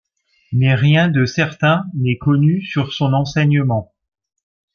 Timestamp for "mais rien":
0.51-1.09